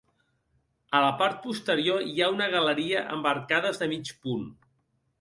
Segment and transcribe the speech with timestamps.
[0.99, 4.47] A la part posterior hi ha una galeria amb arcades de mig punt.